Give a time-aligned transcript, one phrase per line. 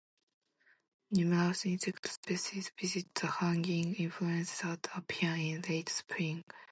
[1.11, 6.43] Numerous insect species visit the hanging inflorescences that appear in late spring.